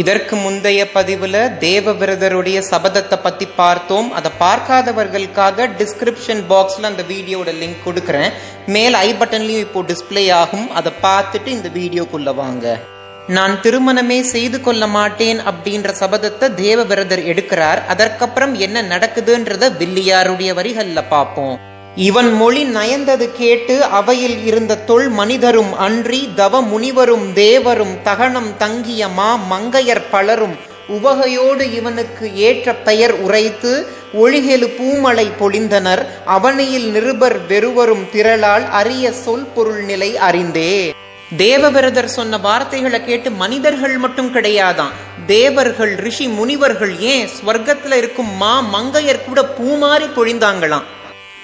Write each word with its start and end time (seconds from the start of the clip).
இதற்கு 0.00 0.36
முந்தைய 0.36 0.86
பதிவுல 0.94 1.58
தேவ 1.58 1.92
விரதருடைய 1.92 2.58
சபதத்தை 2.70 3.16
பத்தி 3.22 3.46
பார்த்தோம். 3.46 4.12
அதை 4.12 4.30
பார்க்காதவர்களுக்காக 4.44 5.66
டிஸ்கிரிப்ஷன் 5.80 6.40
பாக்ஸ்ல 6.52 6.90
அந்த 6.90 7.02
வீடியோட 7.08 7.50
லிங்க் 7.62 7.84
கொடுக்கறேன். 7.86 8.30
மேல் 8.66 8.94
ஐ 8.94 9.14
பட்டன்லயும் 9.14 9.64
இப்போ 9.66 9.82
டிஸ்ப்ளே 9.82 10.24
ஆகும். 10.32 10.70
அதை 10.70 10.92
பார்த்துட்டு 11.02 11.46
இந்த 11.46 11.68
வீடியோக்குள்ள 11.74 12.34
வாங்க. 12.34 12.78
நான் 13.26 13.60
திருமணமே 13.60 14.20
செய்து 14.20 14.60
கொள்ள 14.60 14.86
மாட்டேன் 14.86 15.40
அப்படின்ற 15.50 15.90
சபதத்தை 16.00 16.54
தேவ 16.54 16.84
விரதர் 16.84 17.22
எடுக்கிறார். 17.32 17.82
அதற்கப்புறம் 17.86 18.54
என்ன 18.54 18.82
நடக்குதுன்றத 18.82 19.70
வில்லியாருடைய 19.82 20.52
வரிகள்ல 20.60 21.02
பார்ப்போம். 21.08 21.58
இவன் 21.96 22.32
மொழி 22.32 22.64
நயந்தது 22.64 23.32
கேட்டு 23.32 23.84
அவையில் 23.84 24.44
இருந்த 24.44 24.76
தொல் 24.76 25.08
மனிதரும் 25.08 25.76
அன்றி 25.76 26.28
தவ 26.34 26.62
முனிவரும் 26.62 27.34
தேவரும் 27.34 28.02
தகனம் 28.02 28.56
தங்கிய 28.56 29.08
மா 29.08 29.38
மங்கையர் 29.50 30.08
பலரும் 30.10 30.56
உவகையோடு 30.88 31.72
இவனுக்கு 31.74 32.34
ஏற்ற 32.34 32.74
பெயர் 32.74 33.12
உரைத்து 33.12 33.86
ஒளிகெழு 34.14 34.66
பூமலை 34.78 35.26
பொழிந்தனர். 35.40 36.06
அவனையில் 36.26 36.90
நிருபர் 36.90 37.46
வெறுவரும் 37.46 38.10
திரளால் 38.12 38.70
அரிய 38.70 39.12
சொல் 39.12 39.46
பொருள் 39.54 39.82
நிலை 39.82 40.16
அறிந்தே. 40.16 40.94
தேவவிரதர் 41.36 42.04
சொன்ன 42.04 42.38
வார்த்தைகளை 42.38 43.04
கேட்டு 43.04 43.30
மனிதர்கள் 43.30 43.98
மட்டும் 43.98 44.34
கிடையாதான் 44.34 44.90
தேவர்கள் 45.26 45.94
ரிஷி 45.94 46.28
முனிவர்கள் 46.28 46.98
ஏன் 46.98 47.28
ஸ்வர்க்கத்துல 47.28 47.92
இருக்கும் 47.92 48.36
மா 48.36 48.64
மங்கையர் 48.74 49.24
கூட 49.24 49.40
பூமாறி 49.42 50.08
பொழிந்தாங்களாம்? 50.16 50.84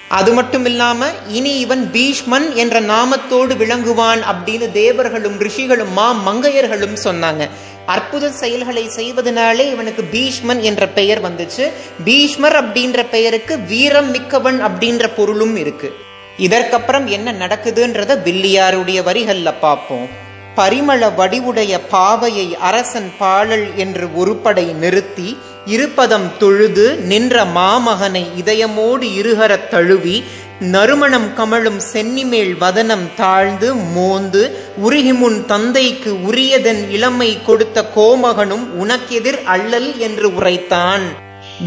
அது 0.09 0.33
மட்டும் 0.33 0.65
இல்லாம 0.65 1.05
இனி 1.27 1.59
இவன் 1.59 1.89
பீஷ்மன் 1.93 2.53
என்ற 2.53 2.81
நாமத்தோடு 2.81 3.53
விளங்குவான் 3.57 4.21
அப்படின்னு 4.31 4.71
தேவர்களும் 4.71 5.37
ரிஷிகளும் 5.39 5.93
மா 5.93 6.15
மங்கையர்களும் 6.27 6.97
சொன்னாங்க. 7.03 7.49
அற்புத 7.85 8.31
செயல்களை 8.31 8.89
செய்வதனாலே 8.95 9.71
இவனுக்கு 9.71 10.03
பீஷ்மன் 10.11 10.59
என்ற 10.59 10.87
பெயர் 10.87 11.21
வந்துச்சு. 11.21 11.71
பீஷ்மர் 12.03 12.65
அப்படின்ற 12.65 13.05
பெயருக்கு 13.11 13.59
வீரம் 13.59 14.09
மிக்கவன் 14.11 14.65
அப்படின்ற 14.65 15.09
பொருளும் 15.15 15.55
இருக்கு. 15.55 15.91
இதற்கப்புறம் 16.37 17.07
என்ன 17.07 17.31
நடக்குதுன்றத 17.31 18.17
வில்லியாருடைய 18.25 18.99
வரிகள்ல 19.03 19.53
பார்ப்போம். 19.61 20.07
பரிமள 20.55 21.09
வடிவுடைய 21.09 21.79
பாவையை 21.91 22.53
அரசன் 22.53 23.11
பாழல் 23.17 23.67
என்று 23.75 24.07
ஒருபடை 24.17 24.73
நிறுத்தி 24.73 25.37
இருபதம் 25.65 26.37
தொழுது 26.39 26.95
நின்ற 26.95 27.43
மாமகனை 27.43 28.27
இதயமோடு 28.43 29.05
இருகரத் 29.21 29.67
தழுவி 29.67 30.23
நறுமணம் 30.59 31.27
கமழும் 31.37 31.81
சென்னிமேல் 31.93 32.57
வதனம் 32.57 33.09
தாழ்ந்து 33.15 33.73
மோந்து 33.73 34.59
உருகிமுன் 34.83 35.45
தந்தைக்கு 35.45 36.13
உரியதன் 36.13 36.89
இளமை 36.89 37.41
கொடுத்த 37.45 37.85
கோமகனும் 37.95 38.67
உனக்கெதிர் 38.79 39.43
அல்லல் 39.43 39.97
என்று 39.97 40.35
உரைத்தான். 40.35 41.01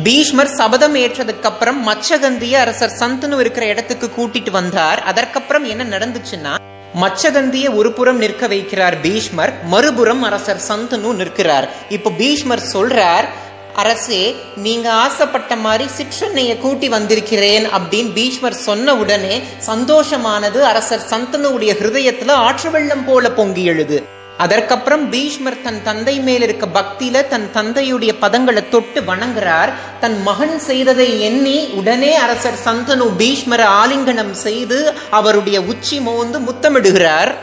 பீஷ்மர் 0.02 0.48
சபதம் 0.48 0.94
ஏற்றதுக்கு 0.94 1.42
அப்புறம் 1.42 1.88
மச்சகந்திய 1.88 2.52
அரசர் 2.52 2.96
சந்தனு 2.98 3.40
இருக்கிற 3.40 3.66
இடத்துக்கு 3.66 4.10
கூட்டிட்டு 4.16 4.50
வந்தார். 4.50 5.02
அதற்கப்புறம் 5.02 5.64
என்ன 5.64 5.98
நடந்துச்சுன்னா 5.98 6.54
மச்சகந்திய 7.00 7.74
ஒரு 7.74 7.92
புறம் 7.92 8.18
நிற்க 8.18 8.48
வைக்கிறார் 8.48 9.00
பீஷ்மர் 9.02 9.64
மறுபுறம் 9.64 10.22
அரசர் 10.22 10.62
சந்தனு 10.68 11.14
நிற்கிறார். 11.14 11.68
இப்ப 11.88 12.10
பீஷ்மர் 12.10 12.62
சொல்றார் 12.72 13.24
அரசே 13.74 14.36
நீங்க 14.56 14.92
ஆசைப்பட்ட 14.92 15.56
மாதிரி 15.56 15.90
சிற்றன்னைய 15.98 16.58
கூட்டி 16.58 16.88
வந்திருக்கிறேன் 16.88 17.66
அப்படின்னு 17.66 18.12
பீஷ்மர் 18.12 18.54
சொன்ன 18.54 18.96
உடனே 18.96 19.42
சந்தோஷமானது 19.66 20.64
அரசர் 20.64 21.06
சந்தனுடைய 21.10 21.72
ஹிருதயத்துல 21.72 22.30
ஆற்று 22.30 22.70
வெள்ளம் 22.70 23.04
போல 23.04 23.30
பொங்கி 23.30 23.64
எழுது. 23.64 24.02
அதற்கப்புறம் 24.38 25.10
பீஷ்மர் 25.10 25.62
தன் 25.62 25.82
தந்தை 25.82 26.20
மேல் 26.20 26.42
இருக்க 26.42 26.66
பக்தியில 26.66 27.28
தன் 27.28 27.50
தந்தையுடைய 27.54 28.12
பதங்களை 28.20 28.68
தொட்டு 28.68 29.00
வணங்குறார். 29.00 29.72
தன் 30.00 30.22
மகன் 30.22 30.58
செய்ததை 30.58 31.22
எண்ணி 31.22 31.68
உடனே 31.74 32.14
அரசர் 32.14 32.58
சந்தனு 32.64 33.08
பீஷ்மரை 33.18 33.66
ஆலிங்கனம் 33.82 34.30
செய்து 34.30 34.94
அவருடைய 35.10 35.62
உச்சி 35.62 36.00
மோந்து 36.00 36.38
முத்தமிடுகிறார். 36.38 37.34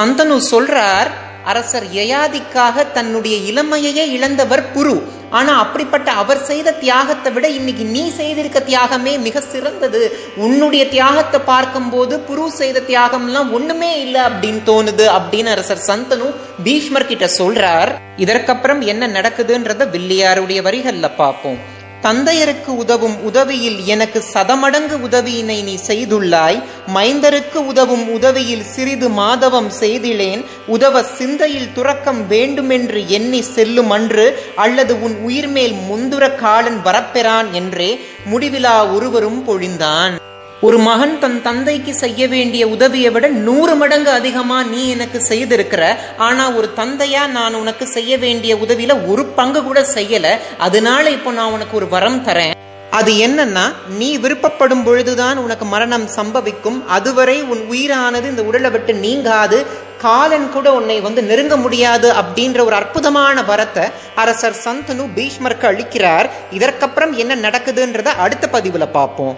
சந்தனு 0.00 0.40
சொல்றார் 0.50 1.10
அரசர் 1.44 1.84
யயாதிக்காக 1.84 2.92
தன்னுடைய 2.92 3.52
இளமையையே 3.52 4.10
இழந்தவர் 4.10 4.64
புரு. 4.74 5.02
ஆனா 5.30 5.58
அப்படிப்பட்ட 5.58 6.10
அவர் 6.10 6.44
செய்த 6.44 6.72
தியாகத்தை 6.72 7.32
விட 7.32 7.48
இன்னைக்கு 7.48 7.84
நீ 7.84 8.10
செய்திருக்க 8.10 8.58
தியாகமே 8.60 9.18
மிக 9.18 9.40
சிறந்தது. 9.40 10.18
உன்னுடைய 10.36 10.88
தியாகத்தை 10.88 11.40
பார்க்கும்போது 11.40 12.18
புரு 12.18 12.46
செய்த 12.46 12.80
தியாகம்லாம் 12.80 13.52
ஒண்ணுமே 13.52 14.00
இல்லை 14.00 14.20
அப்படின்னு 14.20 14.60
தோணுது 14.66 15.06
அப்படின்னு 15.06 15.46
அரசர் 15.46 15.86
சந்தனு 15.86 16.34
பீஷ்மர் 16.62 17.06
கிட்ட 17.06 17.28
சொல்றார். 17.38 17.92
இதற்கப்புறம் 18.16 18.80
என்ன 18.80 19.06
நடக்குதுன்றத 19.06 19.90
வில்லியாருடைய 19.90 20.62
வரிகள்ல 20.62 21.10
பார்ப்போம். 21.16 21.74
தந்தையருக்கு 22.06 22.66
உதவும் 22.66 23.22
உதவியில் 23.22 23.84
எனக்கு 23.84 24.20
சதமடங்கு 24.20 25.00
உதவியினை 25.00 25.62
நீ 25.62 25.78
செய்துள்ளாய். 25.86 26.62
மைந்தருக்கு 26.94 27.54
உதவும் 27.54 28.12
உதவியில் 28.12 28.64
சிறிது 28.64 29.08
மாதவம் 29.08 29.70
செய்திலேன். 29.80 30.44
உதவ 30.66 31.02
சிந்தையில் 31.02 31.72
துறக்கம் 31.72 32.26
வேண்டுமென்று 32.26 33.08
எண்ணி 33.08 33.42
செல்லும் 33.42 33.90
அன்று 33.90 34.42
அல்லது 34.56 35.02
உன் 35.02 35.16
உயிர்மேல் 35.26 35.74
முந்துர 35.90 36.34
காலன் 36.34 36.80
வரப்பெறான் 36.84 37.50
என்றே 37.50 38.00
முடிவிலா 38.30 38.94
ஒருவரும் 38.94 39.42
பொழிந்தான். 39.48 40.25
ஒரு 40.60 40.78
மகன் 40.78 41.18
தன் 41.18 41.42
தந்தைக்கு 41.42 41.94
செய்ய 41.94 42.28
வேண்டிய 42.28 42.68
உதவியை 42.68 43.10
விட 43.10 43.28
நூறு 43.28 43.74
மடங்கு 43.74 44.10
அதிகமா 44.10 44.62
நீ 44.62 44.88
எனக்கு 44.88 45.18
செய்திருக்கிற. 45.18 45.96
ஆனா 46.16 46.50
ஒரு 46.50 46.68
தந்தையா 46.76 47.26
நான் 47.26 47.54
உனக்கு 47.54 47.86
செய்ய 47.86 48.18
வேண்டிய 48.18 48.56
உதவியில 48.56 49.06
ஒரு 49.06 49.24
பங்கு 49.24 49.64
கூட 49.64 49.80
செய்யல. 49.80 50.38
அதனால 50.58 51.10
இப்போ 51.10 51.30
நான் 51.30 51.50
உனக்கு 51.50 51.76
ஒரு 51.76 51.88
வரம் 51.88 52.26
தரேன். 52.26 52.54
அது 52.90 53.12
என்னன்னா 53.12 53.72
நீ 53.88 54.16
விருப்பப்படும் 54.16 54.82
பொழுதுதான் 54.82 55.36
உனக்கு 55.36 55.64
மரணம் 55.64 56.08
சம்பவிக்கும். 56.08 56.86
அதுவரை 56.86 57.42
உன் 57.42 57.62
உயிரானது 57.70 58.24
இந்த 58.24 58.42
உடலை 58.42 58.70
விட்டு 58.70 58.94
நீங்காது. 58.94 59.66
காலன் 59.98 60.48
கூட 60.50 60.72
உன்னை 60.72 61.00
வந்து 61.00 61.22
நெருங்க 61.22 61.56
முடியாது 61.56 62.12
அப்படின்ற 62.12 62.64
ஒரு 62.64 62.74
அற்புதமான 62.74 63.42
வரத்தை 63.42 63.92
அரசர் 64.14 64.62
சந்தனு 64.64 65.06
பீஷ்மருக்கு 65.16 65.68
அளிக்கிறார். 65.72 66.30
இதற்கப்புறம் 66.50 67.16
என்ன 67.16 67.34
நடக்குதுன்றத 67.36 68.06
அடுத்த 68.06 68.48
பதிவுல 68.52 68.88
பார்ப்போம். 68.92 69.36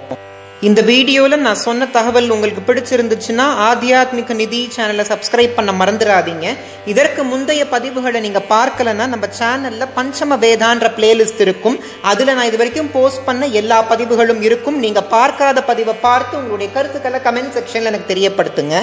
இந்த 0.66 0.80
வீடியோல 0.82 1.36
நான் 1.42 1.60
சொன்ன 1.64 1.86
தகவல் 1.96 2.32
உங்களுக்கு 2.34 2.62
பிடிச்சிருந்துச்சுன்னா 2.68 3.44
ஆத்தியாத்மிக 3.66 4.34
நிதி 4.40 4.60
சேனலை 4.76 5.04
சப்ஸ்கிரைப் 5.10 5.54
பண்ண 5.58 5.72
மறந்துடாதீங்க. 5.80 6.46
இதற்கு 6.92 7.24
முந்தைய 7.30 7.64
பதிவுகளை 7.74 8.20
நீங்க 8.26 8.42
பார்க்கலன்னா 8.54 9.06
நம்ம 9.12 9.28
சேனல்ல 9.40 9.86
பஞ்சம 9.98 10.38
வேதான்ற 10.44 10.88
பிளேலிஸ்ட் 10.96 11.42
இருக்கும். 11.46 11.78
அதுல 12.12 12.34
நான் 12.38 12.50
இது 12.50 12.60
வரைக்கும் 12.62 12.92
போஸ்ட் 12.96 13.26
பண்ண 13.28 13.46
எல்லா 13.60 13.80
பதிவுகளும் 13.92 14.42
இருக்கும். 14.48 14.80
நீங்க 14.84 15.02
பார்க்காத 15.16 15.62
பதிவை 15.72 15.94
பார்த்து 16.06 16.40
உங்களுடைய 16.40 16.70
கருத்துக்களை 16.78 17.20
கமெண்ட் 17.28 17.56
செக்ஷன்ல 17.58 17.92
எனக்கு 17.92 18.12
தெரியப்படுத்துங்க. 18.14 18.78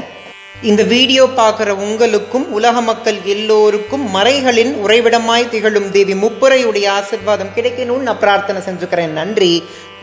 இந்த 0.70 0.82
வீடியோ 0.92 1.24
பார்க்குற 1.40 1.70
உங்களுக்கும் 1.86 2.46
உலக 2.58 2.82
மக்கள் 2.90 3.18
எல்லோருக்கும் 3.34 4.06
மறைகளின் 4.14 4.72
உறைவிடமாய் 4.84 5.50
திகழும் 5.54 5.90
தேவி 5.96 6.16
முப்புரையுடைய 6.22 6.86
ஆசிர்வாதம் 7.00 7.56
கிடைக்கணும்னு 7.58 8.08
நான் 8.10 8.24
பிரார்த்தனை 8.24 8.62
செஞ்சுக்கிறேன். 8.68 9.18
நன்றி. 9.20 9.52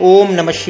ஓம் 0.09 0.31
நம 0.37 0.53